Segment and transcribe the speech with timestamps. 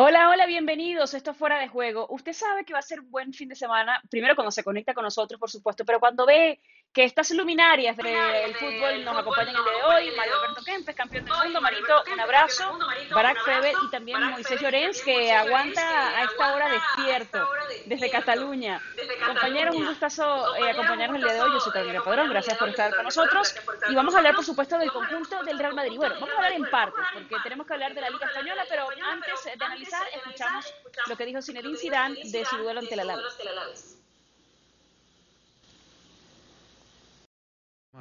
[0.00, 1.12] Hola, hola, bienvenidos.
[1.12, 2.06] Esto es Fuera de Juego.
[2.10, 4.94] Usted sabe que va a ser un buen fin de semana, primero cuando se conecta
[4.94, 6.60] con nosotros, por supuesto, pero cuando ve
[6.92, 11.24] que estas luminarias del fútbol nos acompañan el día de hoy, Mario Alberto Kempes, campeón
[11.24, 12.78] del mundo, Marito, un abrazo,
[13.10, 17.48] Barack Feber y también Moisés Llorens, que aguanta a esta hora despierto
[17.86, 18.80] desde Cataluña.
[19.26, 21.50] Compañeros, un gustazo eh, acompañarnos el día de hoy.
[21.52, 23.52] Yo soy Carolina Padrón, gracias por estar con nosotros.
[23.90, 25.96] Y vamos a hablar, por supuesto, del conjunto del Real Madrid.
[25.96, 28.86] Bueno, vamos a hablar en partes, porque tenemos que hablar de la Liga Española, pero
[29.04, 30.74] antes de analizar, escuchamos
[31.06, 33.98] lo que dijo Zinedine Zidane de su duelo ante la Alaves.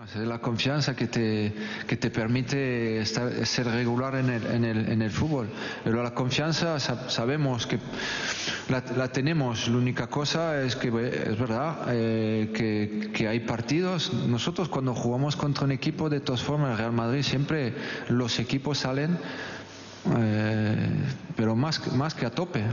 [0.06, 1.52] Es la confianza que te,
[1.88, 5.50] que te permite ser regular en el, en, el, en el, fútbol.
[5.84, 7.80] Pero la confianza sabemos que
[8.70, 9.68] la, tenemos.
[9.68, 14.14] La única cosa es que es verdad eh, que, que, hay partidos.
[14.14, 17.74] Nosotros cuando jugamos contra un equipo, de todas formas, el Real Madrid siempre
[18.08, 19.18] los equipos salen,
[20.18, 20.90] eh,
[21.36, 22.64] pero más, más que a tope.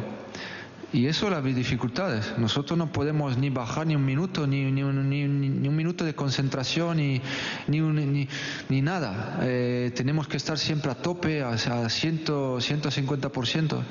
[0.94, 2.38] Y eso las dificultades.
[2.38, 6.14] Nosotros no podemos ni bajar ni un minuto, ni, ni, ni, ni un minuto de
[6.14, 7.20] concentración, ni,
[7.66, 8.28] ni,
[8.68, 9.40] ni, nada.
[9.42, 13.82] Eh, tenemos que estar siempre a tope, a, a 100, 150%,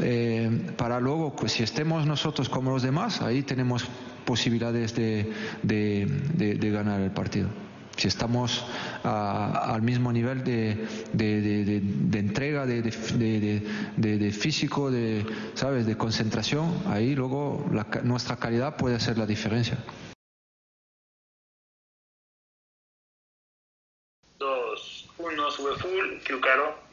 [0.00, 3.84] eh, para luego, pues, si estemos nosotros como los demás, ahí tenemos
[4.24, 5.32] posibilidades de,
[5.64, 7.48] de, de ganar el partido
[7.98, 8.64] si estamos
[9.02, 15.84] al mismo nivel de, de, entrega, de, físico, de, ¿sabes?
[15.86, 17.64] de concentración, ahí luego
[18.04, 19.76] nuestra calidad puede hacer la diferencia.
[24.38, 26.87] Dos, uno, sube full, claro.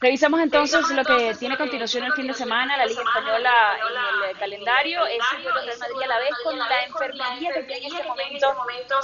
[0.00, 3.52] Revisamos entonces lo que tiene a continuación el fin de semana, la Liga Española
[4.22, 7.86] en el calendario, es el Real Madrid a la vez con la enfermería que tiene
[7.88, 8.46] en este momento.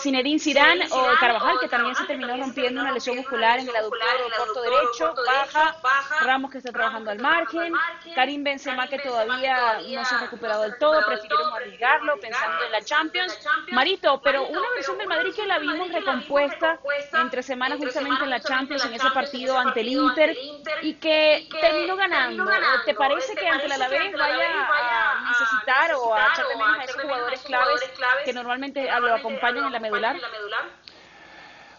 [0.01, 4.09] Zinedine Zidane o Carvajal, que también se terminó rompiendo una lesión muscular en el aductor
[4.37, 5.77] corto derecho, baja,
[6.21, 7.73] Ramos que está trabajando al margen,
[8.15, 12.83] Karim Benzema que todavía no se ha recuperado del todo, prefirieron arriesgarlo pensando en la
[12.83, 13.37] Champions.
[13.73, 16.79] Marito, pero una versión del Madrid que la vimos recompuesta
[17.21, 20.37] entre semanas justamente en la Champions, en ese partido ante el Inter,
[20.85, 22.45] y que terminó ganando.
[22.85, 27.03] ¿Te parece que ante la Alavés vaya a necesitar o a echarle menos a esos
[27.03, 27.83] jugadores claves
[28.25, 30.17] que normalmente lo acompañan en la medular?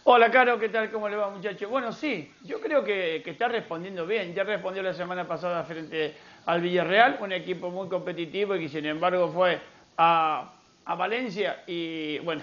[0.06, 0.92] Hola, Caro, ¿qué tal?
[0.92, 1.70] ¿Cómo le va, muchacho?
[1.70, 4.34] Bueno, sí, yo creo que, está respondiendo bien.
[4.34, 6.16] Ya respondió la semana pasada frente
[6.48, 9.60] al Villarreal, un equipo muy competitivo y que sin embargo fue
[9.98, 10.52] a,
[10.98, 12.42] Valencia y, bueno,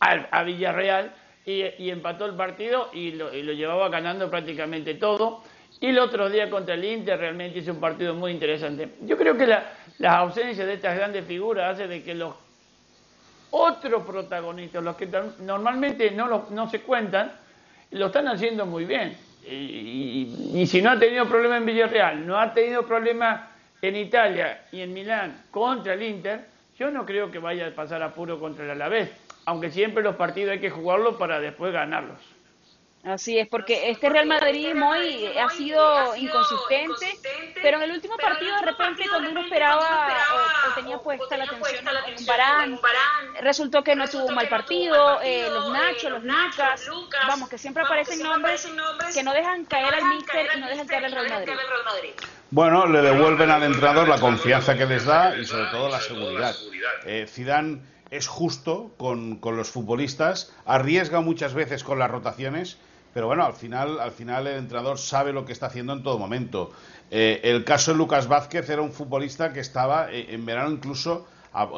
[0.00, 1.12] a, Villarreal
[1.44, 5.42] y, empató el partido y lo llevaba ganando prácticamente todo.
[5.80, 8.90] Y el otro día contra el Inter realmente hizo un partido muy interesante.
[9.02, 12.34] Yo creo que la, las ausencias de estas grandes figuras hace de que los
[13.50, 15.08] otros protagonistas, los que
[15.40, 17.32] normalmente no, no se cuentan,
[17.92, 19.16] lo están haciendo muy bien.
[19.48, 23.42] Y, si no ha tenido problemas en Villarreal, no ha tenido problemas
[23.82, 26.46] en Italia y en Milán contra el Inter,
[26.78, 29.10] yo no creo que vaya a pasar apuro contra el Alavés,
[29.44, 32.18] aunque siempre los partidos hay que jugarlos para después ganarlos.
[33.04, 37.18] Así es, porque este Real Madrid muy ha sido inconsistente,
[37.62, 40.08] pero en el último partido de repente cuando uno esperaba
[40.70, 42.80] o, tenía puesta la atención en un Barán,
[43.42, 47.82] resultó que no tuvo un mal partido, eh, los Nachos, los Lucas, vamos, que siempre
[47.82, 48.66] aparecen nombres
[49.12, 52.10] que no dejan caer al míster y no dejan caer al Real Madrid.
[52.50, 56.56] Bueno, le devuelven al entrenador la confianza que les da y sobre todo la seguridad.
[57.04, 62.78] Eh, Zidane es justo con, con los futbolistas, arriesga muchas veces con las rotaciones,
[63.14, 66.18] pero bueno, al final, al final el entrenador sabe lo que está haciendo en todo
[66.18, 66.72] momento.
[67.10, 71.28] Eh, el caso de Lucas Vázquez era un futbolista que estaba eh, en verano incluso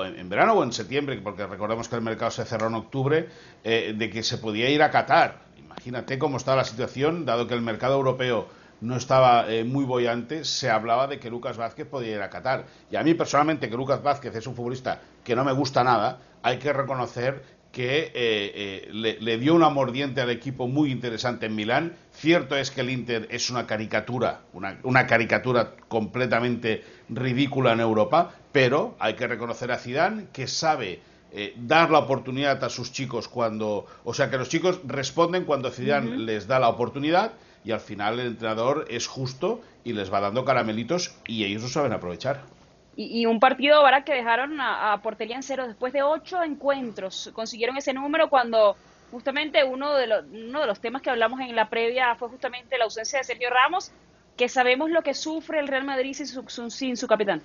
[0.07, 3.29] en verano o en septiembre, porque recordemos que el mercado se cerró en octubre,
[3.63, 5.41] eh, de que se podía ir a Qatar.
[5.59, 8.49] Imagínate cómo está la situación, dado que el mercado europeo
[8.81, 12.65] no estaba muy bollante, se hablaba de que Lucas Vázquez podía ir a Qatar.
[12.91, 16.21] Y a mí personalmente, que Lucas Vázquez es un futbolista que no me gusta nada,
[16.43, 17.43] hay que reconocer
[17.77, 21.95] que eh, eh, le, dio una mordiente al equipo muy interesante en Milán.
[22.11, 28.97] Cierto es que el Inter es una caricatura, una, caricatura completamente ridícula en Europa, pero
[28.99, 31.01] hay que reconocer a Zidane que sabe
[31.33, 35.71] eh, dar la oportunidad a sus chicos cuando, o sea, que los chicos responden cuando
[35.71, 40.21] Zidane les da la oportunidad y al final el entrenador es justo y les va
[40.21, 42.56] dando caramelitos y ellos lo saben aprovechar.
[42.99, 47.31] Y, un partido ahora que dejaron a, portería en cero después de ocho encuentros.
[47.35, 48.75] Consiguieron ese número cuando
[49.11, 52.79] justamente uno de, los, uno de los temas que hablamos en la previa fue justamente
[52.79, 53.93] la ausencia de Sergio Ramos,
[54.37, 57.43] que sabemos lo que sufre el Real Madrid sin su, sin su capitán.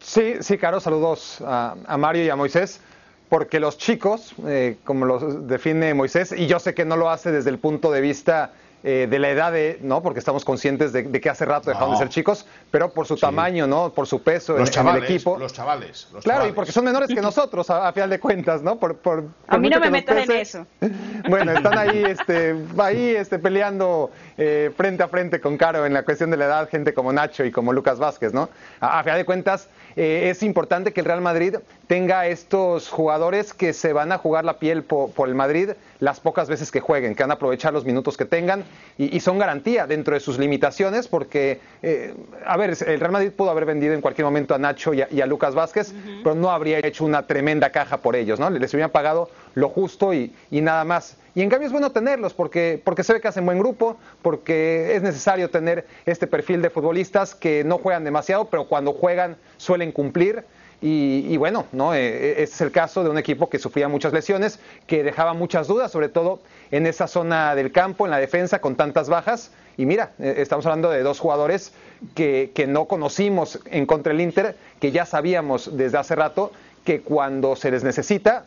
[0.00, 2.80] Sí, sí, claro, saludos a, Mario y a Moisés,
[3.28, 7.32] porque los chicos, eh, como los define Moisés, y yo sé que no lo hace
[7.32, 8.52] desde el punto de vista
[8.84, 10.02] eh, de la edad de, ¿no?
[10.02, 13.66] Porque estamos conscientes de, que hace rato dejaron de ser chicos, pero por su tamaño,
[13.66, 13.92] ¿no?
[13.92, 15.36] Por su peso los en, el equipo.
[15.36, 16.08] Los chavales.
[16.22, 18.78] claro, y porque son menores que nosotros, a, final de cuentas, ¿no?
[18.78, 20.66] Por, por, a mí no me metas en eso.
[21.28, 26.04] Bueno, están ahí, este, ahí este, peleando eh, frente a frente con Caro en la
[26.04, 28.48] cuestión de la edad, gente como Nacho y como Lucas Vázquez, ¿no?
[28.80, 31.56] A, final de cuentas, eh, es importante que el Real Madrid
[31.88, 35.70] tenga estos jugadores que se van a jugar la piel por, por el Madrid
[36.00, 38.64] las pocas veces que jueguen, que van a aprovechar los minutos que tengan
[38.98, 42.14] y, son garantía dentro de sus limitaciones porque, eh,
[42.46, 45.26] a ver, el Real Madrid pudo haber vendido en cualquier momento a Nacho y a,
[45.26, 45.92] Lucas Vázquez,
[46.22, 48.48] pero no habría hecho una tremenda caja por ellos, ¿no?
[48.48, 51.16] Les hubieran pagado lo justo y, nada más.
[51.34, 54.94] Y en cambio es bueno tenerlos porque, porque se ve que hacen buen grupo, porque
[54.94, 59.92] es necesario tener este perfil de futbolistas que no juegan demasiado, pero cuando juegan suelen
[59.92, 60.44] cumplir.
[60.80, 61.92] Y, bueno, ¿no?
[61.92, 65.90] este es el caso de un equipo que sufría muchas lesiones, que dejaba muchas dudas,
[65.90, 66.38] sobre todo
[66.70, 69.50] en esa zona del campo, en la defensa, con tantas bajas.
[69.76, 71.72] Y mira, eh, estamos hablando de dos jugadores
[72.14, 76.52] que, no conocimos en contra del Inter, que ya sabíamos desde hace rato
[76.84, 78.44] que cuando se les necesita,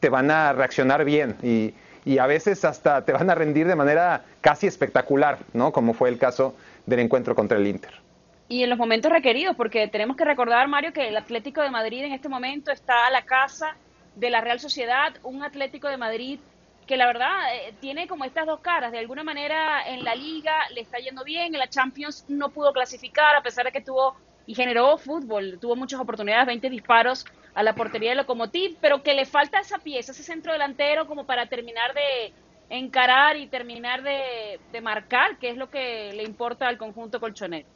[0.00, 1.74] te van a reaccionar bien y,
[2.04, 5.72] y a veces hasta te van a rendir de manera casi espectacular, ¿no?
[5.72, 6.54] Como fue el caso
[6.86, 8.09] del encuentro contra el Inter
[8.50, 12.02] y en los momentos requeridos, porque tenemos que recordar, Mario, que el Atlético de Madrid
[12.02, 13.76] en este momento está a la casa
[14.16, 16.40] de la Real Sociedad, un Atlético de Madrid
[16.84, 20.52] que la verdad eh, tiene como estas dos caras, de alguna manera en la liga
[20.74, 24.16] le está yendo bien, en la Champions no pudo clasificar a pesar de que tuvo
[24.46, 27.24] y generó fútbol, tuvo muchas oportunidades, 20 disparos
[27.54, 31.24] a la portería de Locomotiv, pero que le falta esa pieza, ese centro delantero como
[31.24, 32.32] para terminar de
[32.68, 37.68] encarar y terminar de, de marcar, que es lo que le importa al conjunto colchonero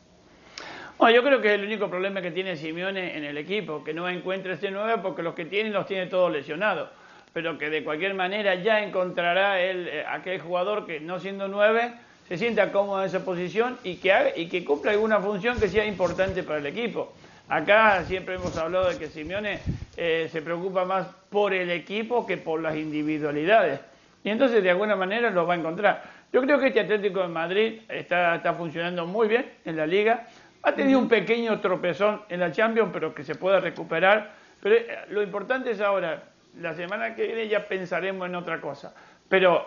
[1.00, 4.08] yo creo que es el único problema que tiene Simeone en el equipo, que no
[4.08, 6.88] encuentra ese 9 porque los que tiene los tiene todos lesionados.
[7.32, 11.92] Pero que de cualquier manera ya encontrará él, eh, aquel jugador que no siendo 9
[12.28, 15.68] se sienta cómodo en esa posición y que, haga, y que cumpla alguna función que
[15.68, 17.12] sea importante para el equipo.
[17.48, 19.58] Acá siempre hemos hablado de que Simeone
[19.96, 23.80] eh, se preocupa más por el equipo que por las individualidades.
[24.22, 26.02] Y entonces de alguna manera lo va a encontrar.
[26.32, 30.26] Yo creo que este Atlético de Madrid está, está funcionando muy bien en la liga.
[30.64, 34.32] Ha tenido un pequeño tropezón en la Champions, pero que se pueda recuperar.
[34.62, 36.24] Pero eh, lo importante es ahora,
[36.58, 38.94] la semana que viene ya pensaremos en otra cosa.
[39.28, 39.66] Pero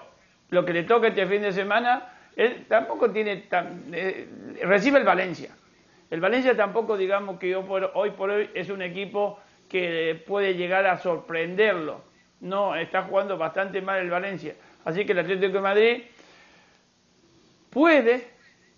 [0.49, 4.27] lo que le toca este fin de semana, él tampoco tiene tan, eh,
[4.63, 5.51] recibe el Valencia.
[6.09, 9.39] El Valencia tampoco, digamos que hoy por hoy es un equipo
[9.69, 12.01] que puede llegar a sorprenderlo.
[12.39, 14.55] No, está jugando bastante mal el Valencia.
[14.85, 16.03] Así que el Atlético de Madrid
[17.69, 18.27] puede,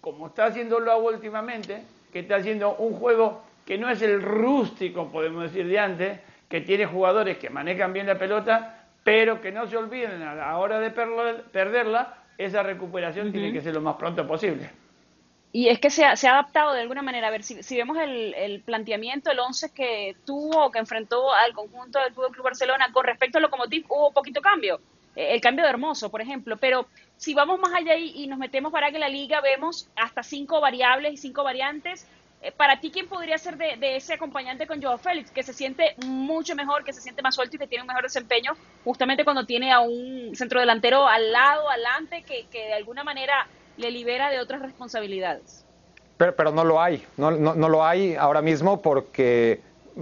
[0.01, 5.43] como está haciéndolo últimamente, que está haciendo un juego que no es el rústico, podemos
[5.43, 9.77] decir, de antes, que tiene jugadores que manejan bien la pelota, pero que no se
[9.77, 14.69] olviden a la hora de perderla, esa recuperación tiene que ser lo más pronto posible.
[15.51, 17.27] Y es que se ha, adaptado de alguna manera.
[17.27, 21.99] A ver, si, vemos el, planteamiento, el 11 que tuvo o que enfrentó al conjunto
[21.99, 24.79] del Fútbol Club Barcelona con respecto al Locomotiv, hubo poquito cambio.
[25.15, 26.57] Eh, el cambio de Hermoso, por ejemplo.
[26.57, 26.87] Pero
[27.19, 31.13] si vamos más allá y, nos metemos para que la liga vemos hasta cinco variables
[31.13, 32.07] y cinco variantes,
[32.41, 35.95] eh, para ti, ¿quién podría ser de, ese acompañante con Joao Félix, que se siente
[36.05, 38.53] mucho mejor, que se siente más suelto y que tiene un mejor desempeño,
[38.85, 43.91] justamente cuando tiene a un centro delantero al lado, adelante, que, de alguna manera le
[43.91, 45.65] libera de otras responsabilidades?
[46.15, 49.59] Pero, pero no lo hay, no, no lo hay ahora mismo porque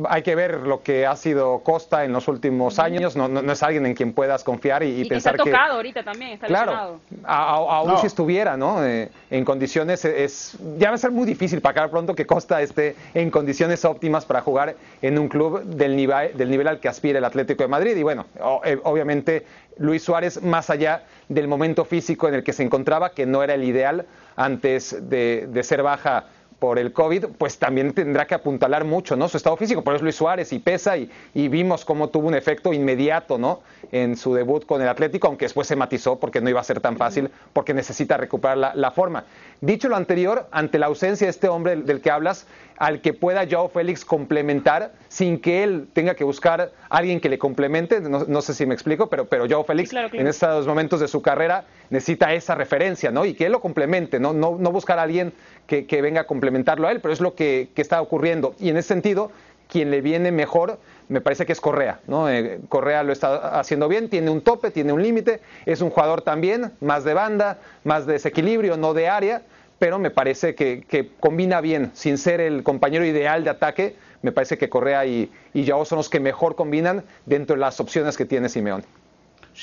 [0.10, 3.16] hay que ver lo que ha sido Costa en los últimos años.
[3.16, 5.50] No, no, es alguien en quien puedas confiar y, pensar que.
[5.50, 8.84] Está tocado ahorita también, está Claro, aún si estuviera ¿no?
[8.86, 12.62] Eh, en condiciones, es, ya va a ser muy difícil para acá pronto que Costa
[12.62, 16.88] esté en condiciones óptimas para jugar en un club del nivel, del nivel al que
[16.88, 17.96] aspira el Atlético de Madrid.
[17.96, 18.26] Y bueno,
[18.64, 19.46] eh, obviamente
[19.78, 23.54] Luis Suárez, más allá del momento físico en el que se encontraba, que no era
[23.54, 26.26] el ideal antes de, de ser baja
[26.60, 29.30] por el COVID, pues también tendrá que apuntalar mucho, ¿no?
[29.30, 32.36] Su estado físico, por eso Luis Suárez y pesa y, y, vimos cómo tuvo un
[32.36, 33.62] efecto inmediato, ¿no?
[33.92, 36.80] En su debut con el Atlético, aunque después se matizó porque no iba a ser
[36.80, 39.26] tan fácil, porque necesita recuperar la, la forma.
[39.62, 42.48] Dicho lo anterior, ante la ausencia de este hombre del que hablas,
[42.78, 47.30] al que pueda Joao Félix complementar sin que él tenga que buscar a alguien que
[47.30, 48.02] le complemente.
[48.02, 51.66] No, sé si me explico, pero, pero Joao Félix en estos momentos de su carrera
[51.90, 53.26] necesita esa referencia, ¿no?
[53.26, 55.34] Y que él lo complemente, no, no, no buscar a alguien
[55.66, 58.56] que, venga a complementarlo a él, pero es lo que, está ocurriendo.
[58.60, 59.32] Y en ese sentido,
[59.68, 60.80] quien le viene mejor
[61.10, 62.30] me parece que es Correa, ¿no?
[62.30, 66.22] Eh, Correa lo está haciendo bien, tiene un tope, tiene un límite, es un jugador
[66.22, 69.44] también, más de banda, más de desequilibrio, no de área,
[69.80, 74.58] pero me parece que, combina bien, sin ser el compañero ideal de ataque, me parece
[74.58, 78.26] que Correa y, y Yao son los que mejor combinan dentro de las opciones que
[78.26, 78.84] tiene Simeone.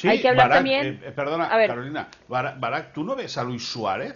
[0.02, 1.00] Hay que hablar también.
[1.04, 4.14] Eh, perdona, Carolina, Barak, ¿tú no ves a Luis Suárez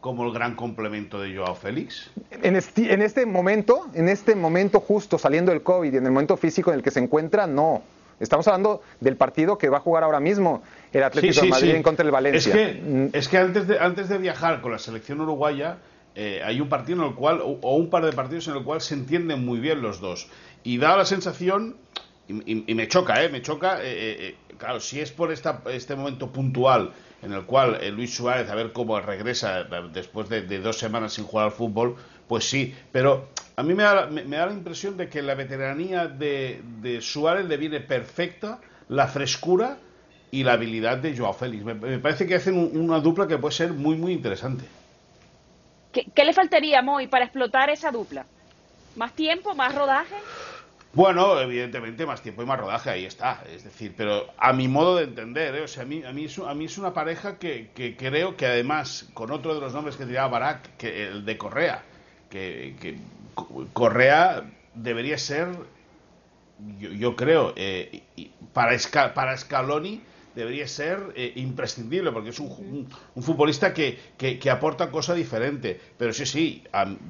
[0.00, 2.10] como el gran complemento de Joao Félix?
[2.30, 6.12] En este, en este momento, en este momento justo saliendo del COVID y en el
[6.12, 7.82] momento físico en el que se encuentra, no.
[8.18, 11.82] Estamos hablando del partido que va a jugar ahora mismo el Atlético de Madrid en
[11.82, 12.52] contra del Valencia.
[12.52, 13.08] Es que, mm.
[13.12, 15.78] es que antes, de, antes de viajar con la selección uruguaya,
[16.14, 18.80] eh, hay un partido en el cual, o, un par de partidos en el cual
[18.80, 20.28] se entienden muy bien los dos.
[20.62, 21.76] Y da la sensación,
[22.28, 23.28] y, me choca, ¿eh?
[23.28, 27.78] Me choca, eh, eh, claro, si es por esta, este momento puntual en el cual
[27.94, 31.94] Luis Suárez, a ver cómo regresa después de, dos semanas sin jugar al fútbol,
[32.26, 37.46] pues sí, pero a mí me da, la impresión de que la veteranía de, Suárez
[37.46, 39.78] le viene perfecta, la frescura
[40.32, 41.62] y la habilidad de Joao Félix.
[41.62, 44.64] Me, parece que hacen una dupla que puede ser muy, muy interesante.
[45.92, 48.24] ¿Qué, le faltaría, Moy, para explotar esa dupla?
[48.96, 50.14] ¿Más tiempo, más rodaje?
[50.94, 53.44] Bueno, evidentemente más tiempo y más rodaje, ahí está.
[53.54, 55.62] Es decir, pero a mi modo de entender, ¿eh?
[55.62, 58.46] o sea, a mí, a mí, es, a mí es una pareja que, creo que
[58.46, 61.82] además, con otro de los nombres que tiraba Barak, que el de Correa,
[62.30, 62.96] que,
[63.74, 65.48] Correa debería ser,
[66.78, 68.02] yo, creo, eh,
[68.54, 68.78] para,
[69.12, 70.00] para Scaloni
[70.34, 75.80] debería ser eh, imprescindible porque es un, un, futbolista que, que, aporta cosa diferente.
[75.98, 76.64] Pero sí, sí,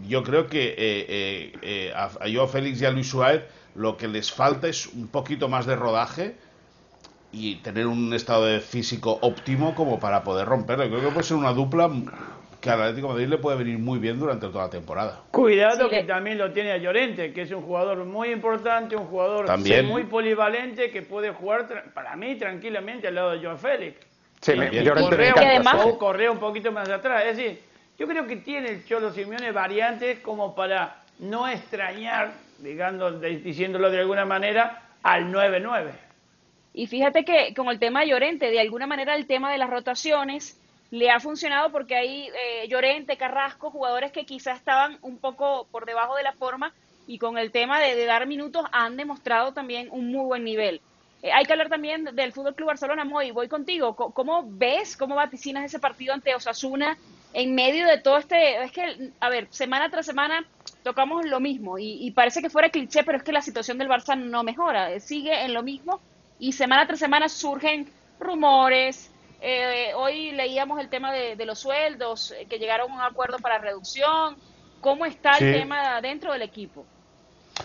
[0.07, 4.33] yo creo que eh, eh, a, a Félix y a Luis Suárez lo que les
[4.33, 6.37] falta es un poquito más de rodaje
[7.33, 10.87] y tener un estado de físico óptimo como para poder romperlo.
[10.88, 11.91] Creo que puede ser una dupla
[12.62, 15.21] que al Atlético de Madrid le puede venir muy bien durante toda la temporada.
[15.33, 19.47] Cuidado que también lo tiene a Llorente, que es un jugador muy importante, un jugador
[19.85, 23.99] muy polivalente que puede jugar para mí tranquilamente al lado de Joao Félix.
[24.40, 27.25] Sí, Llorente además corre un poquito más atrás.
[27.26, 27.61] Es decir,
[27.99, 33.99] yo creo que tiene el Cholo Simeone variantes como para no extrañar, digamos, diciéndolo de
[33.99, 35.90] alguna manera, al 9-9.
[36.75, 39.69] Y fíjate que con el tema de Llorente, de alguna manera el tema de las
[39.69, 40.62] rotaciones
[40.92, 45.87] le ha funcionado porque hay eh, Llorente, Carrasco, jugadores que quizás estaban un poco por
[45.87, 46.75] debajo de la forma
[47.06, 50.82] y con el tema de, dar minutos han demostrado también un muy buen nivel.
[51.22, 53.96] Eh, hay que hablar también del Fútbol Club Barcelona, Moy, voy contigo.
[53.96, 56.99] ¿Cómo ves, cómo vaticinas ese partido ante Osasuna
[57.32, 60.44] en medio de todo este, es que, a ver, semana tras semana
[60.82, 63.88] tocamos lo mismo y, y parece que fuera cliché, pero es que la situación del
[63.88, 66.02] Barça no mejora, sigue en lo mismo
[66.38, 67.88] y semana tras semana surgen
[68.20, 69.12] rumores,
[69.42, 73.58] eh, hoy leíamos el tema de, los sueldos, eh, que llegaron a un acuerdo para
[73.58, 74.37] reducción.
[74.80, 76.84] ¿Cómo está el tema dentro del equipo?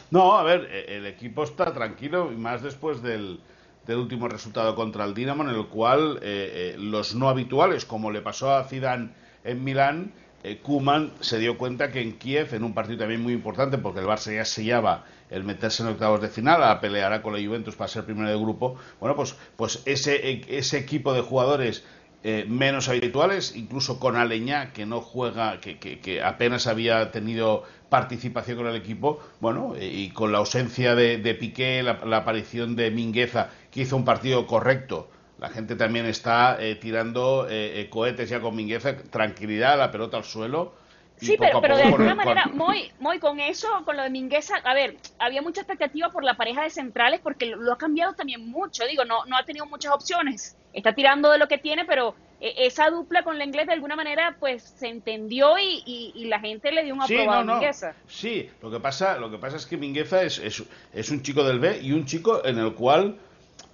[0.10, 3.40] No, a ver, e, el equipo está tranquilo, y más después del,
[3.88, 8.54] último resultado contra el Dinamo, en el cual eh, los no habituales, como le pasó
[8.54, 9.12] a Zidane
[9.44, 10.14] en Milán,
[10.62, 14.06] Kuman se dio cuenta que en Kiev, en un partido también muy importante, porque el
[14.06, 17.90] Barça ya sellaba el meterse en octavos de final, a peleará con la Juventus para
[17.90, 21.84] ser primero de grupo, bueno, pues, pues ese, ese equipo de jugadores
[22.24, 28.58] eh, menos habituales, incluso con Aleñá, que no juega, que, que, apenas había tenido participación
[28.58, 33.50] con el equipo, bueno, eh, y con la ausencia de, Piqué, la, aparición de Mingueza,
[33.72, 37.48] que hizo un partido correcto, la gente también está eh, tirando
[37.90, 40.74] cohetes ya con Mingueza, tranquilidad, la pelota al suelo,
[41.20, 44.74] Sí, pero, pero de alguna manera, muy, muy con eso, con lo de Mingueza, a
[44.74, 48.86] ver, había mucha expectativa por la pareja de centrales porque lo, ha cambiado también mucho,
[48.86, 52.54] digo, no, no ha tenido muchas opciones, está tirando de lo que tiene, pero eh,
[52.58, 55.82] esa dupla con la inglés de alguna manera pues se entendió y,
[56.14, 57.96] y, la gente le dio un aprobado a Mingueza.
[58.08, 60.64] Sí, lo que pasa, lo que pasa es que Mingueza es, es,
[60.94, 63.18] es un chico del B y un chico en el cual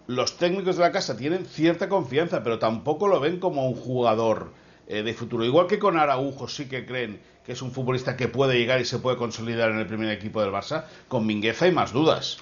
[0.08, 4.52] los técnicos de la casa tienen cierta confianza, pero tampoco lo ven como un jugador
[4.88, 5.46] eh, de futuro.
[5.46, 8.86] Igual que con Araujo sí que creen que es un futbolista que puede llegar y
[8.86, 12.38] se puede consolidar en el primer equipo del Barça, con Mingueza hay más dudas.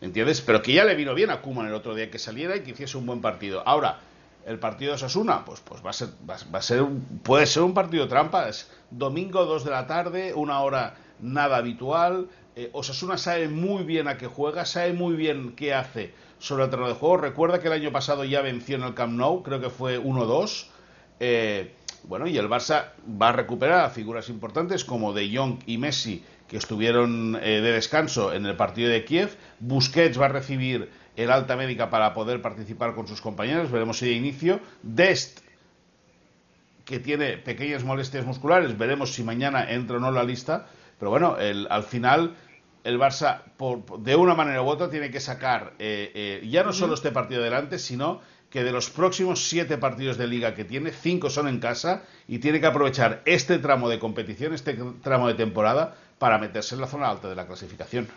[0.00, 0.40] ¿Entiendes?
[0.40, 2.70] Pero que ya le vino bien a Kuman el otro día que saliera y que
[2.70, 3.62] hiciese un buen partido.
[3.66, 3.98] Ahora,
[4.46, 6.84] el partido de Osasuna, pues, pues va a ser, va, a ser
[7.22, 8.48] puede ser un partido trampa.
[8.48, 12.28] Es domingo, 2 de la tarde, una hora nada habitual.
[12.60, 16.70] Eh, Osasuna sabe muy bien a qué juega, sabe muy bien qué hace sobre el
[16.70, 17.16] terreno de juego.
[17.16, 20.66] Recuerda que el año pasado ya venció en el Camp Nou, creo que fue 1-2.
[21.20, 21.72] Eh,
[22.04, 26.22] bueno, y el Barça va a recuperar a figuras importantes como De Jong y Messi,
[26.48, 29.38] que estuvieron eh, de descanso en el partido de Kiev.
[29.60, 33.70] Busquets va a recibir el alta médica para poder participar con sus compañeros.
[33.70, 34.60] Veremos si de inicio.
[34.82, 35.40] Dest,
[36.84, 38.76] que tiene pequeñas molestias musculares.
[38.76, 40.66] Veremos si mañana entra o no en la lista.
[40.98, 41.38] Pero bueno,
[41.70, 42.36] al final
[42.84, 43.42] el Barça,
[43.98, 47.42] de una manera u otra, tiene que sacar eh, eh, ya no solo este partido
[47.42, 48.20] adelante, sino
[48.50, 52.38] que de los próximos siete partidos de liga que tiene, cinco son en casa y
[52.38, 56.86] tiene que aprovechar este tramo de competición, este tramo de temporada, para meterse en la
[56.86, 58.08] zona alta de la clasificación.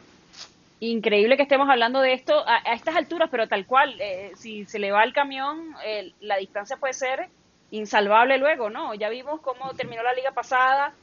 [0.79, 4.79] Increíble que estemos hablando de esto a, estas alturas, pero tal cual, eh, si se
[4.79, 5.73] le va el camión,
[6.19, 7.29] la distancia puede ser
[7.71, 8.93] insalvable luego, ¿no?
[8.93, 10.93] Ya vimos cómo terminó la liga pasada,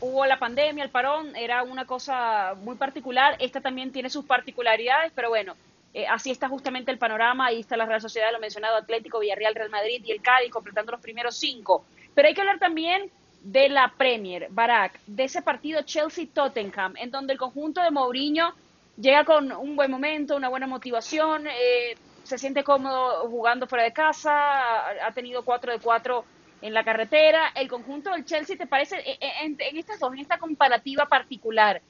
[0.00, 5.12] hubo la pandemia, el parón, era una cosa muy particular, esta también tiene sus particularidades,
[5.14, 5.54] pero bueno,
[5.92, 9.54] eh, así está justamente el panorama, ahí está la Real Sociedad, lo mencionado, Atlético, Villarreal,
[9.54, 11.84] Real Madrid y el Cádiz completando los primeros cinco.
[12.14, 13.10] Pero hay que hablar también
[13.42, 18.52] de la Premier, Barak, de ese partido Chelsea-Tottenham, en donde el conjunto de Mourinho
[18.96, 23.92] llega con un buen momento, una buena motivación, eh, se siente cómodo jugando fuera de
[23.92, 26.24] casa, ha, tenido 4 de 4
[26.62, 27.52] en la carretera.
[27.54, 31.80] El conjunto del Chelsea, ¿te parece, e, e, en, estas dos, en esta comparativa particular,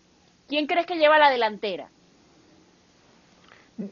[0.49, 1.89] quién crees que lleva la delantera?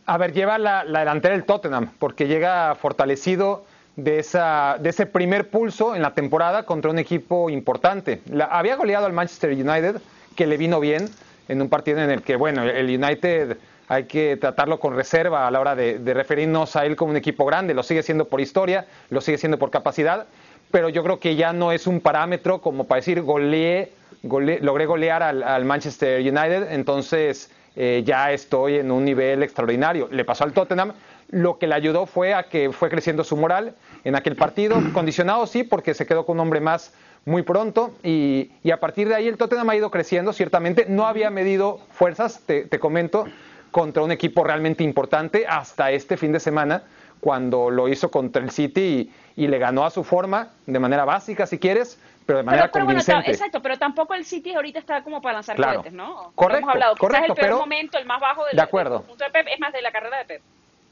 [0.07, 3.65] A ver, lleva la, delantera el Tottenham, porque llega fortalecido
[3.97, 8.21] de, esa, de ese primer pulso en la temporada contra un equipo importante.
[8.51, 10.01] había goleado al Manchester United,
[10.37, 11.09] que le vino bien,
[11.49, 13.57] en un partido en el que, bueno, el United
[13.89, 17.47] hay que tratarlo con reserva a la hora de, referirnos a él como un equipo
[17.47, 17.73] grande.
[17.73, 20.27] Lo sigue siendo por historia, lo sigue siendo por capacidad,
[20.71, 25.23] pero yo creo que ya no es un parámetro como para decir goleé, logré golear
[25.23, 30.09] al, Manchester United, entonces eh, ya estoy en un nivel extraordinario.
[30.11, 30.93] Le pasó al Tottenham,
[31.31, 35.47] lo que le ayudó fue a que fue creciendo su moral en aquel partido, condicionado
[35.47, 36.93] sí, porque se quedó con un hombre más
[37.25, 37.95] muy pronto.
[38.03, 40.87] Y, a partir de ahí el Tottenham ha ido creciendo, ciertamente.
[40.89, 43.27] No había medido fuerzas, te comento,
[43.71, 46.83] contra un equipo realmente importante hasta este fin de semana,
[47.21, 49.13] cuando lo hizo contra el City y,
[49.47, 53.31] le ganó a su forma, de manera básica si quieres, pero de manera convincente.
[53.31, 55.77] exacto, pero tampoco el City ahorita está como para lanzar claro.
[55.77, 56.33] cohetes, ¿no?
[56.35, 56.95] Correcto, hemos hablado.
[56.97, 59.05] Quizás el peor momento, el más bajo del, de acuerdo.
[59.17, 60.43] de Pep, es más de la carrera de Pep.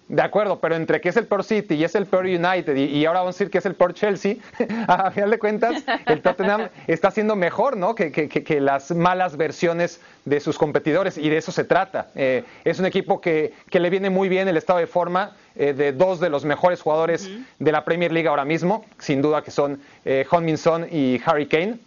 [0.08, 3.04] De acuerdo, pero entre que es el peor City y es el peor United y,
[3.06, 4.36] ahora vamos a decir que es el peor Chelsea,
[4.86, 7.96] a final de cuentas el Tottenham está siendo mejor ¿no?
[7.96, 12.10] que, que, las malas versiones de sus competidores y de eso se trata.
[12.14, 15.92] Eh, es un equipo que, le viene muy bien el estado de forma eh, de
[15.92, 19.80] dos de los mejores jugadores de la Premier League ahora mismo, sin duda que son
[20.04, 20.24] eh,
[20.56, 21.78] Son y Harry Kane.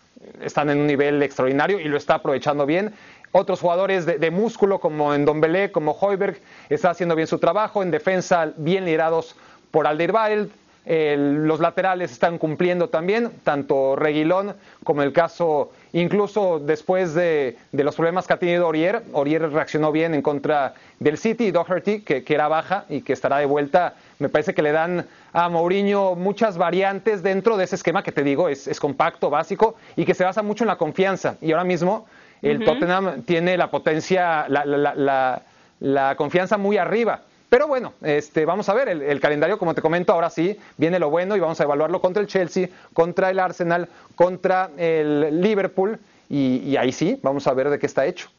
[0.42, 2.94] Están en un nivel extraordinario y lo está aprovechando bien.
[3.32, 6.40] Otros jugadores de, músculo como en Belé, como Hoiberg,
[6.70, 7.84] está haciendo bien su trabajo.
[7.84, 9.36] En defensa, bien liderados
[9.70, 10.50] por Alderweireld.
[10.88, 18.26] los laterales están cumpliendo también, tanto Reguilón como el caso, incluso después de, los problemas
[18.26, 19.04] que ha tenido Orier.
[19.14, 23.38] Orier reaccionó bien en contra del City y Doherty, que, era baja y que estará
[23.38, 23.94] de vuelta.
[24.18, 28.24] Me parece que le dan a Mourinho muchas variantes dentro de ese esquema que te
[28.24, 31.36] digo, es compacto, básico y que se basa mucho en la confianza.
[31.42, 32.08] Y ahora mismo
[32.42, 37.22] el Tottenham tiene la potencia, la, confianza muy arriba.
[37.50, 41.10] Pero bueno, este, vamos a ver, el, calendario, como te comento, ahora sí viene lo
[41.10, 46.00] bueno y vamos a evaluarlo contra el Chelsea, contra el Arsenal, contra el Liverpool
[46.30, 48.30] y, ahí sí, vamos a ver de qué está hecho.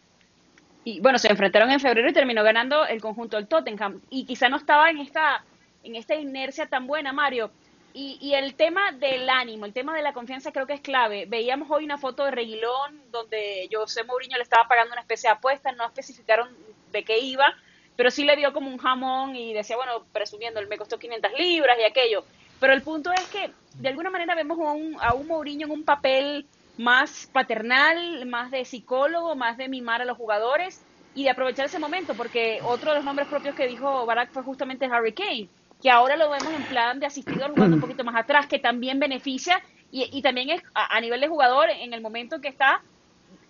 [0.85, 4.01] Y bueno, se enfrentaron en febrero y terminó ganando el conjunto del Tottenham.
[4.11, 5.45] Y quizá no estaba en esta,
[5.83, 7.51] en esta inercia tan buena, Mario.
[7.93, 11.27] Y, el tema del ánimo, el tema de la confianza creo que es clave.
[11.27, 15.35] Veíamos hoy una foto de Reguilón donde José Mourinho le estaba pagando una especie de
[15.35, 16.49] apuesta, no especificaron
[16.93, 17.53] de qué iba,
[17.97, 21.33] pero sí le dio como un jamón y decía, bueno, presumiendo, él me costó 500
[21.37, 22.25] libras y aquello.
[22.61, 25.73] Pero el punto es que de alguna manera vemos a un, a un Mourinho en
[25.73, 26.47] un papel
[26.79, 30.81] más paternal, más de psicólogo, más de mimar a los jugadores
[31.15, 34.45] y de aprovechar ese momento, porque otro de los nombres propios que dijo Barack fue
[34.45, 35.49] justamente Harry Kane
[35.81, 38.99] que ahora lo vemos en plan de asistidor jugando un poquito más atrás, que también
[38.99, 39.63] beneficia
[39.93, 42.83] y, también es a, nivel de jugador en el momento que está,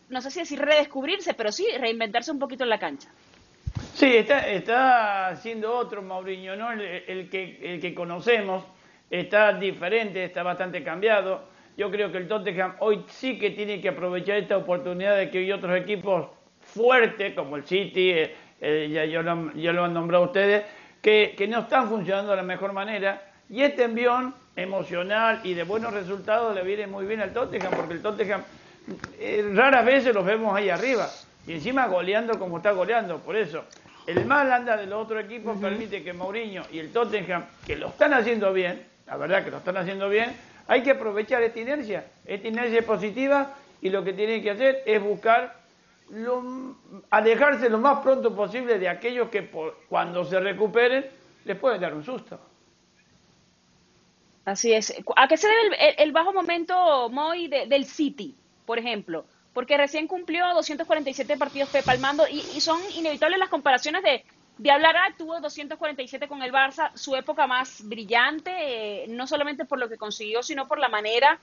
[0.09, 3.11] no sé si decir redescubrirse, pero sí reinventarse un poquito en la cancha.
[3.93, 6.73] Sí, está, está siendo otro Mauriño, ¿no?
[6.73, 8.65] El, que, el que conocemos
[9.11, 11.45] está diferente, está bastante cambiado.
[11.77, 15.39] Yo creo que el Tottenham hoy sí que tiene que aprovechar esta oportunidad de que
[15.39, 16.29] hay otros equipos
[16.61, 20.65] fuertes, como el City, eh, eh, ya yo lo, ya lo han nombrado ustedes,
[21.03, 23.23] que, no están funcionando de la mejor manera.
[23.49, 27.95] Y este envión emocional y de buenos resultados le viene muy bien al Tottenham, porque
[27.95, 28.43] el Tottenham
[29.19, 31.09] eh, raras veces los vemos ahí arriba.
[31.47, 33.19] Y encima goleando como está goleando.
[33.19, 33.65] Por eso,
[34.07, 37.89] el mal anda de los otros equipos permite que Mourinho y el Tottenham, que lo
[37.89, 40.31] están haciendo bien, la verdad que lo están haciendo bien,
[40.69, 42.05] hay que aprovechar esta inercia.
[42.25, 45.60] Esta inercia es positiva y lo que tienen que hacer es buscar
[46.11, 46.77] lo,
[47.11, 49.51] alejarse lo más pronto posible de aquellos que
[49.89, 51.07] cuando se recuperen
[51.45, 52.39] les puede dar un susto.
[54.45, 54.95] Así es.
[55.17, 58.35] ¿A qué se debe el, bajo momento, Moy, del City,
[58.67, 59.25] por ejemplo?
[59.53, 64.25] Porque recién cumplió 247 partidos Palmando y, y son inevitables las comparaciones de,
[64.61, 69.65] de hablar, ah, tuvo 247 con el Barça, su época más brillante, eh, no solamente
[69.65, 71.39] por lo que consiguió, sino por la manera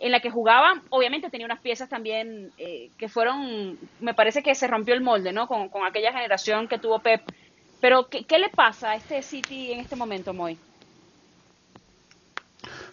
[0.00, 4.54] en la que jugaba, obviamente tenía unas piezas también eh, que fueron, me parece que
[4.54, 5.46] se rompió el molde, ¿no?
[5.46, 7.20] Con, aquella generación que tuvo Pep.
[7.80, 10.56] Pero, ¿qué, le pasa a este City en este momento, Moy?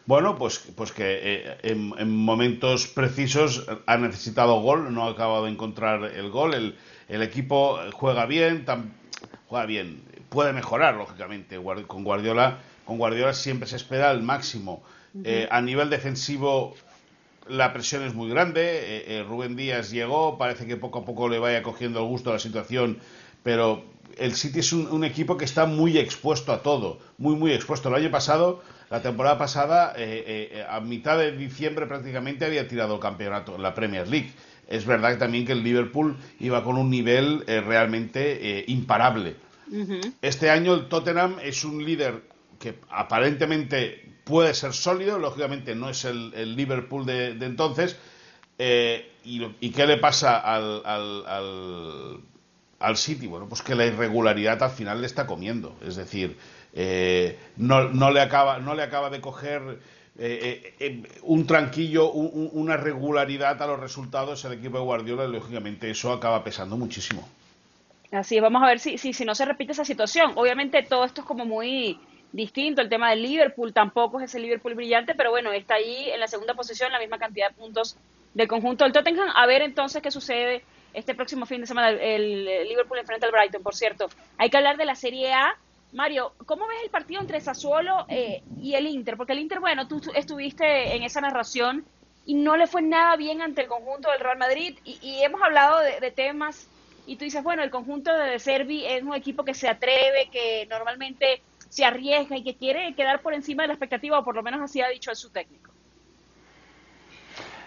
[0.05, 5.51] Bueno, pues, pues que eh, en, momentos precisos ha necesitado gol, no ha acabado de
[5.51, 6.75] encontrar el gol.
[7.07, 8.65] El, equipo juega bien,
[9.47, 11.57] juega bien, puede mejorar, lógicamente.
[11.87, 14.83] Con Guardiola, con Guardiola siempre se espera el máximo.
[15.23, 16.75] Eh, a nivel defensivo,
[17.49, 18.62] la presión es muy grande.
[18.62, 22.29] Eh, eh, Rubén Díaz llegó, parece que poco a poco le vaya cogiendo el gusto
[22.29, 22.99] a la situación,
[23.43, 23.83] pero
[24.17, 27.89] el City es un, equipo que está muy expuesto a todo, muy, muy expuesto.
[27.89, 32.99] El año pasado, la temporada pasada, eh, a mitad de diciembre prácticamente había tirado el
[32.99, 34.31] campeonato, la Premier League.
[34.67, 39.36] Es verdad también que el Liverpool iba con un nivel realmente imparable.
[40.21, 42.21] Este año el Tottenham es un líder
[42.59, 47.97] que aparentemente puede ser sólido, lógicamente no es el, Liverpool de, entonces.
[48.59, 52.19] Eh, y, qué le pasa al, al,
[52.79, 53.27] al, City?
[53.27, 55.75] Bueno, pues que la irregularidad al final le está comiendo.
[55.85, 56.37] Es decir,
[56.73, 59.79] eh, no, no, le acaba, no le acaba de coger
[60.17, 66.11] eh, un tranquillo, una regularidad a los resultados el equipo de Guardiola y lógicamente eso
[66.11, 67.27] acaba pesando muchísimo.
[68.11, 70.31] Así vamos a ver si, si, si no se repite esa situación.
[70.35, 71.99] Obviamente todo esto es como muy
[72.31, 72.81] distinto.
[72.81, 76.27] El tema del Liverpool tampoco es ese Liverpool brillante, pero bueno, está ahí en la
[76.27, 77.97] segunda posición, la misma cantidad de puntos
[78.33, 79.29] del conjunto del Tottenham.
[79.35, 80.63] A ver entonces qué sucede
[80.93, 81.89] este próximo fin de semana.
[81.89, 84.09] El, Liverpool enfrenta al Brighton, por cierto.
[84.37, 85.57] Hay que hablar de la Serie A.
[85.93, 89.15] Mario, ¿cómo ves el partido entre Sassuolo eh, y el Inter?
[89.15, 91.85] Porque el Inter, bueno, tú estuviste en esa narración
[92.25, 95.79] y no le fue nada bien ante el conjunto del Real Madrid y, hemos hablado
[95.79, 96.67] de, de, temas
[97.05, 100.67] y tú dices, bueno, el conjunto de Servi es un equipo que se atreve, que
[100.69, 104.43] normalmente se arriesga y que quiere quedar por encima de la expectativa, o por lo
[104.43, 105.71] menos así ha dicho su técnico.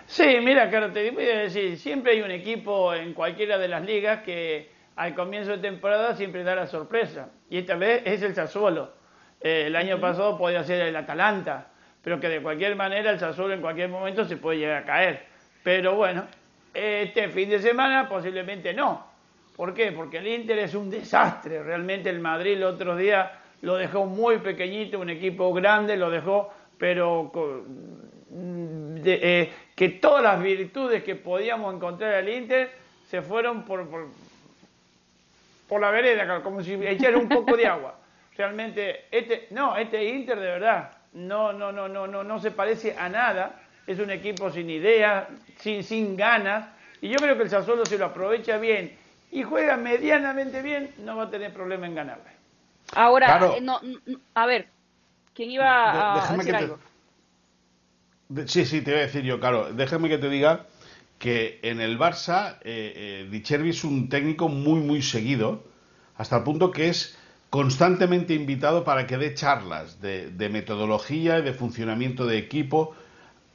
[0.07, 3.85] Sí, mira, claro, te voy a decir, siempre hay un equipo en cualquiera de las
[3.85, 7.29] ligas que al comienzo de temporada siempre da la sorpresa.
[7.49, 8.93] Y esta vez es el Sassuolo.
[9.41, 11.69] Eh, el año pasado podía ser el Atalanta,
[12.03, 15.27] pero que de cualquier manera el Sassuolo en cualquier momento se puede llegar a caer.
[15.63, 16.27] Pero bueno,
[16.75, 19.07] este fin de semana posiblemente no.
[19.57, 19.93] ¿Por qué?
[19.93, 21.63] Porque el Inter es un desastre.
[21.63, 26.53] Realmente el Madrid el otro día lo dejó muy pequeñito, un equipo grande lo dejó,
[26.79, 27.31] pero
[29.05, 32.70] eh, que todas las virtudes que podíamos encontrar al Inter
[33.09, 33.88] se fueron por,
[35.68, 37.96] por, la vereda, como si echara un poco de agua.
[38.37, 42.96] Realmente, este, no, este Inter de verdad, no, no, no, no, no, no se parece
[42.99, 46.68] a nada, es un equipo sin idea, sin, sin ganas,
[47.03, 48.96] y yo creo que el Sassuolo si lo aprovecha bien
[49.33, 52.39] y juega medianamente bien, no va a tener problema en ganarle.
[52.94, 53.81] Ahora, eh, no,
[54.35, 54.68] a ver,
[55.35, 56.79] ¿quién iba a, decir algo?
[58.46, 59.72] sí, sí, te voy a decir yo, claro.
[59.72, 60.66] Déjame que te diga
[61.18, 65.64] que en el Barça, eh, eh es un técnico muy, muy seguido,
[66.16, 67.16] hasta el punto que es
[67.50, 72.94] constantemente invitado para que dé charlas de, metodología y de funcionamiento de equipo,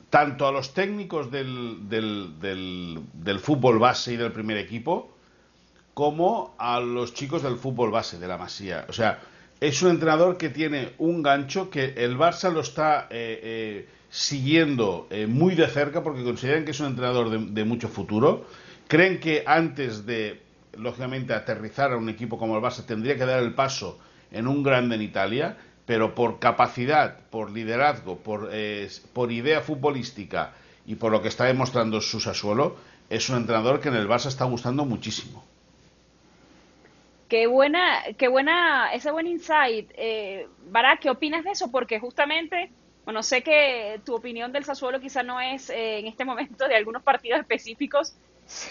[0.10, 5.15] tanto a los técnicos del, del fútbol base y del primer equipo,
[5.96, 8.86] como a los chicos del fútbol base de la Masía.
[8.90, 9.22] O sea,
[9.62, 15.08] es un entrenador que tiene un gancho que el Barça lo está eh, eh, siguiendo
[15.10, 18.46] eh, muy de cerca porque consideran que es un entrenador de, mucho futuro.
[18.90, 20.42] Creen que antes de,
[20.78, 23.98] lógicamente, aterrizar a un equipo como el Barça tendría que dar el paso
[24.32, 25.56] en un grande en Italia,
[25.86, 28.52] pero por capacidad, por liderazgo, por,
[29.14, 30.56] por idea futbolística
[30.86, 32.18] y por lo que está demostrando su
[33.10, 35.55] es un entrenador que en el Barça está gustando muchísimo.
[37.28, 39.90] Qué buena, qué buena, ese buen insight.
[39.96, 41.72] Eh, Barak, ¿qué opinas de eso?
[41.72, 42.72] Porque justamente,
[43.04, 46.76] bueno, sé que tu opinión del Sassuolo quizá no es eh, en este momento de
[46.76, 48.16] algunos partidos específicos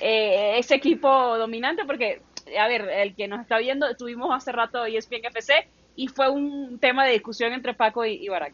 [0.01, 2.23] eh, ese equipo dominante, porque,
[2.59, 6.79] a ver, el que nos está viendo, tuvimos hace rato ESPN FC y fue un
[6.79, 8.53] tema de discusión entre Paco y, Barak.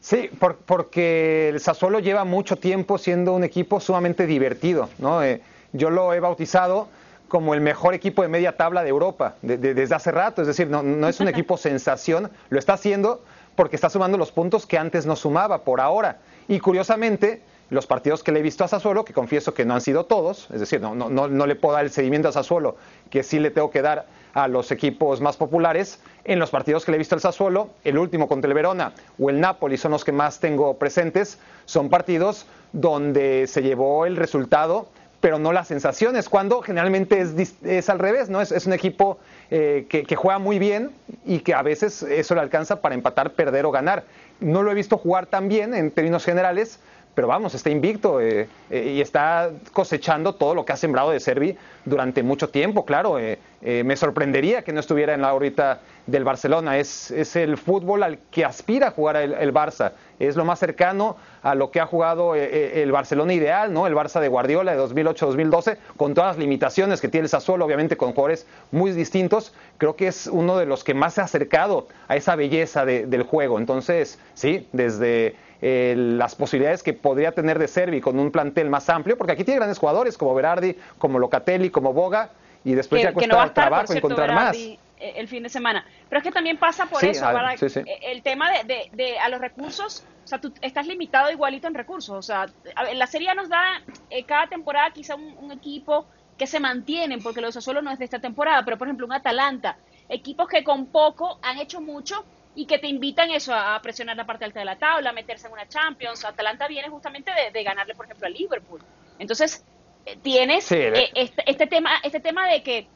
[0.00, 0.30] Sí,
[0.66, 5.22] porque el Sassuolo lleva mucho tiempo siendo un equipo sumamente divertido, ¿no?
[5.22, 5.40] Eh,
[5.72, 6.88] yo lo he bautizado
[7.28, 10.42] como el mejor equipo de media tabla de Europa desde hace rato.
[10.42, 13.22] Es decir, no, no es un equipo sensación, lo está haciendo
[13.56, 16.18] porque está sumando los puntos que antes no sumaba por ahora.
[16.48, 19.80] Y curiosamente, los partidos que le he visto a Sassuolo, que confieso que no han
[19.80, 22.76] sido todos, es decir, no, no, no, le puedo dar el seguimiento a Sassuolo,
[23.10, 26.90] que sí le tengo que dar a los equipos más populares, en los partidos que
[26.90, 30.04] le he visto al Sassuolo, el último contra el Verona o el Napoli son los
[30.04, 34.88] que más tengo presentes, son partidos donde se llevó el resultado
[35.24, 38.42] pero no las sensaciones, cuando generalmente es, es al revés, ¿no?
[38.42, 39.16] Es, es un equipo
[39.50, 40.90] eh, que, que, juega muy bien
[41.24, 44.04] y que a veces eso le alcanza para empatar, perder o ganar.
[44.40, 46.78] No lo he visto jugar tan bien en términos generales,
[47.14, 51.20] pero vamos, está invicto eh, eh, y está cosechando todo lo que ha sembrado de
[51.20, 53.18] Servi durante mucho tiempo, claro.
[53.18, 53.38] Eh,
[53.82, 56.76] me sorprendería que no estuviera en la órbita del Barcelona.
[56.76, 59.92] Es, es el fútbol al que aspira a jugar el, Barça.
[60.18, 63.86] Es lo más cercano a lo que ha jugado el Barcelona ideal, ¿no?
[63.86, 67.96] El Barça de Guardiola de 2008-2012, con todas las limitaciones que tiene el Sassuolo, obviamente
[67.96, 69.54] con jugadores muy distintos.
[69.78, 73.22] Creo que es uno de los que más se ha acercado a esa belleza del
[73.22, 73.58] juego.
[73.58, 78.90] Entonces, sí, desde eh, las posibilidades que podría tener de Servi con un plantel más
[78.90, 82.28] amplio, porque aquí tiene grandes jugadores como Berardi, como Locatelli, como Boga,
[82.64, 85.86] y después ya cuesta trabajo encontrar más eh, el fin de semana.
[86.10, 89.40] Pero es que también pasa por eso, para, eh, el tema de, de, a los
[89.40, 92.14] recursos, o sea, tú estás limitado igualito en recursos.
[92.14, 92.44] O sea,
[92.92, 93.80] la serie nos da
[94.26, 96.04] cada temporada quizá un, equipo
[96.36, 99.06] que se mantienen, porque lo de solo no es de esta temporada, pero por ejemplo
[99.06, 99.78] un Atalanta,
[100.10, 102.22] equipos que con poco han hecho mucho
[102.54, 105.46] y que te invitan eso a, presionar la parte alta de la tabla, a meterse
[105.46, 106.24] en una Champions.
[106.24, 108.80] Atalanta viene justamente de, ganarle, por ejemplo, a Liverpool.
[109.18, 109.64] Entonces,
[110.06, 112.86] eh, tienes eh, este, este, tema, este tema de que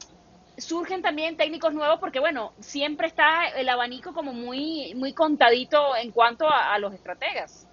[0.57, 6.13] surgen también técnicos nuevos porque, bueno, siempre está el abanico como muy, muy contadito en
[6.13, 7.67] cuanto a, los estrategas.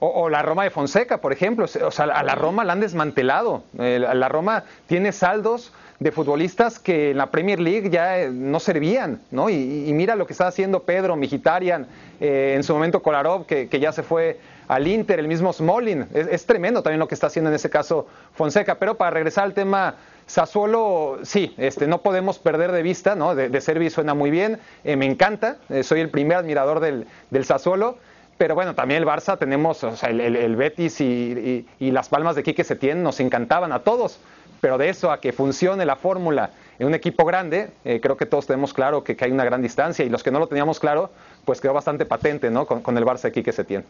[0.00, 1.64] O, la Roma de Fonseca, por ejemplo.
[1.64, 3.64] O sea, a la Roma la han desmantelado.
[3.72, 9.20] la Roma tiene saldos de futbolistas que en la Premier League ya eh, no servían,
[9.30, 9.48] ¿no?
[9.48, 11.86] Y, mira lo que está haciendo Pedro, Mijitarian,
[12.20, 16.06] eh, en su momento Kolarov, que, ya se fue al Inter, el mismo Smolin.
[16.12, 18.76] Es, tremendo también lo que está haciendo en ese caso Fonseca.
[18.76, 23.34] Pero para regresar al tema Sassuolo, sí, este, no podemos perder de vista, ¿no?
[23.34, 27.44] De, de Servi suena muy bien, eh, me encanta, soy el primer admirador del, del
[27.44, 27.98] Sassuolo.
[28.36, 32.42] Pero bueno, también el Barça tenemos, o sea, el, Betis y, y, las palmas de
[32.42, 34.18] Quique Setién nos encantaban a todos
[34.64, 36.48] pero de eso a que funcione la fórmula
[36.78, 40.06] en un equipo grande, eh, creo que todos tenemos claro que, hay una gran distancia
[40.06, 41.10] y los que no lo teníamos claro,
[41.44, 42.64] pues quedó bastante patente ¿no?
[42.64, 43.84] con, el Barça aquí que se tiene.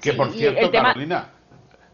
[0.00, 1.30] Que por cierto, Carolina,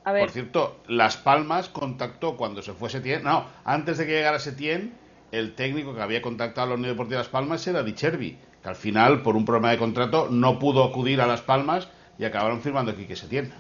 [0.05, 4.93] por cierto, Las Palmas contactó cuando se fue Setién, no, antes de que llegara Setién,
[5.33, 8.69] el técnico que había contactado a la Unión Deportiva Las Palmas era Di Chervi, que
[8.69, 12.61] al final, por un problema de contrato, no pudo acudir a Las Palmas y acabaron
[12.61, 13.55] firmando aquí que Setién.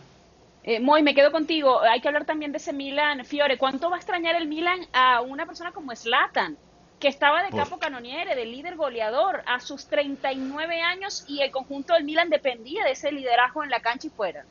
[0.66, 1.81] Eh, Moy, me quedo contigo.
[1.81, 3.24] Hay que hablar también de ese Milan.
[3.24, 6.57] Fiore, ¿cuánto va a extrañar el Milan a una persona como Slatan,
[6.98, 11.94] que estaba de capo canoniere, de líder goleador, a sus 39 años y el conjunto
[11.94, 14.44] del Milan dependía de ese liderazgo en la cancha y fuera?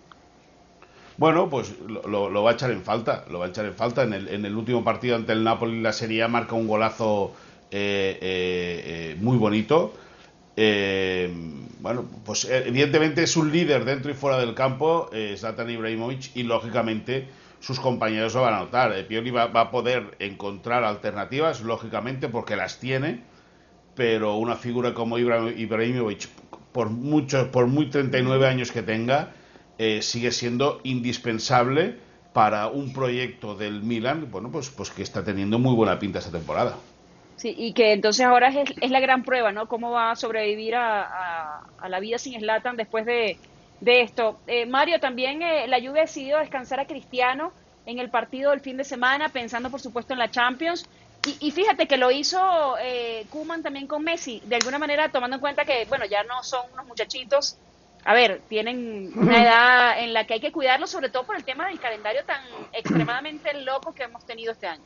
[1.17, 4.03] Bueno, pues lo, va a echar en falta, lo va a echar en falta.
[4.03, 7.33] En el, en el último partido ante el Napoli la Serie marca un golazo
[7.71, 9.93] eh, eh, muy bonito.
[10.57, 11.31] Eh,
[11.85, 16.35] bueno, pues eh, evidentemente es un líder dentro y fuera del campo, eh, Zlatan Ibrahimovic,
[16.35, 17.27] y lógicamente
[17.59, 18.91] sus compañeros lo van a notar.
[18.93, 23.21] Eh, Pioli va, a poder encontrar alternativas, lógicamente, porque las tiene,
[23.93, 26.27] pero una figura como Ibrahimovic,
[26.71, 29.33] por, mucho, por muy 39 años que tenga,
[30.01, 31.99] sigue siendo indispensable
[32.33, 36.31] para un proyecto del Milan, bueno, pues, pues que está teniendo muy buena pinta esta
[36.31, 36.77] temporada.
[37.35, 39.67] Sí, y que entonces ahora es, es, la gran prueba, ¿no?
[39.67, 43.37] Cómo va a sobrevivir a, a, la vida sin Slatan después de,
[43.81, 44.39] de esto.
[44.47, 47.51] Eh, Mario, también eh, la Juve decidido descansar a Cristiano
[47.85, 50.87] en el partido del fin de semana, pensando por supuesto en la Champions.
[51.27, 55.35] Y, y fíjate que lo hizo eh, Kuman también con Messi, de alguna manera tomando
[55.35, 57.57] en cuenta que, bueno, ya no son unos muchachitos.
[58.05, 61.43] A ver, tienen una edad en la que hay que cuidarlos, sobre todo por el
[61.43, 64.83] tema del calendario tan extremadamente loco que hemos tenido este año.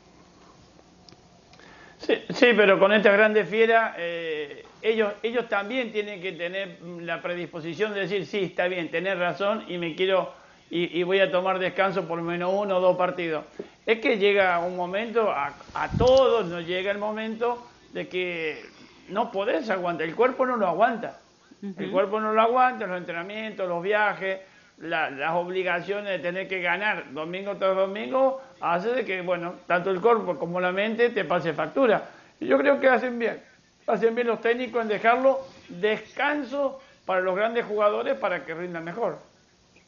[1.99, 7.21] Sí, sí, pero con esta grande fiera, eh, ellos, ellos también tienen que tener la
[7.21, 10.33] predisposición de decir, sí, está bien, tenés razón y me quiero
[10.71, 13.45] y, voy a tomar descanso por menos uno o dos partidos.
[13.85, 18.63] Es que llega un momento, a, a todos nos llega el momento de que
[19.09, 21.19] no podés aguantar, el cuerpo no lo aguanta.
[21.61, 24.39] El cuerpo no lo aguanta, los entrenamientos, los viajes,
[24.79, 29.99] las obligaciones de tener que ganar domingo tras domingo hace de que, bueno, tanto el
[29.99, 32.09] cuerpo como la mente te pase factura.
[32.39, 33.41] Y yo creo que hacen bien,
[33.87, 39.19] hacen bien los técnicos en dejarlo descanso para los grandes jugadores para que rindan mejor.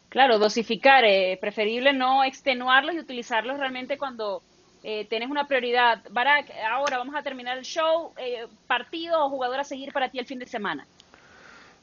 [0.09, 4.41] Claro, dosificar, eh, preferible no extenuarlos y utilizarlos realmente cuando
[4.83, 6.03] eh, tenés una prioridad.
[6.09, 10.19] Barak, ahora vamos a terminar el show, eh, partido o jugador a seguir para ti
[10.19, 10.85] el fin de semana.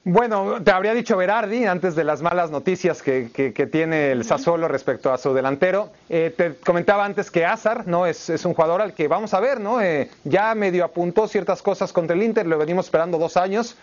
[0.04, 3.28] Bueno, te habría dicho Berardi antes de las malas noticias que,
[3.70, 5.90] tiene el Sassuolo respecto a su delantero.
[6.08, 8.06] Eh, te comentaba antes que Azar, ¿no?
[8.06, 9.82] Es, un jugador al que vamos a ver, ¿no?
[9.82, 13.76] Eh, ya medio apuntó ciertas cosas contra el Inter, lo venimos esperando dos años.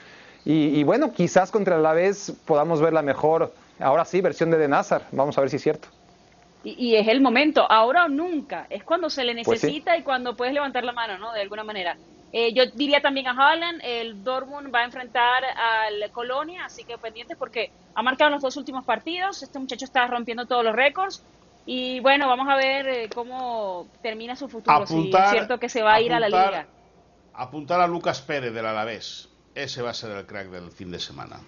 [0.48, 5.02] Y, bueno, quizás contra el Alavés podamos ver la mejor, ahora sí, versión de Denazar.
[5.12, 5.88] Vamos a ver si es cierto.
[6.64, 10.36] y, es el momento, ahora o nunca, es cuando se le pues necesita y cuando
[10.36, 11.34] puedes levantar la mano, ¿no?
[11.34, 11.98] De alguna manera.
[12.38, 16.98] Eh, yo diría también a Haaland, el Dortmund va a enfrentar al Colonia, así que
[16.98, 21.24] pendientes porque ha marcado los dos últimos partidos, este muchacho está rompiendo todos los récords
[21.66, 25.82] y bueno, vamos a ver eh, cómo termina su futuro, si es cierto que se
[25.82, 26.68] va a ir a la liga.
[27.34, 31.00] Apuntar a Lucas Pérez del Alavés, ese va a ser el crack del fin de
[31.00, 31.40] semana.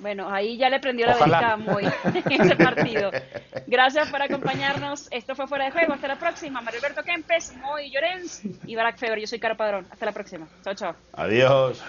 [0.00, 3.10] Bueno, ahí ya le prendió la velita a Moy en ese partido.
[3.66, 5.08] Gracias por acompañarnos.
[5.10, 5.92] Esto fue Fuera de Juego.
[5.92, 6.60] Hasta la próxima.
[6.60, 9.20] Alberto Kempes, Moy Llorens y Barack Feber.
[9.20, 9.86] Yo soy Caro Padrón.
[9.90, 10.48] Hasta la próxima.
[10.64, 10.96] Chao, chao.
[11.12, 11.82] Adiós.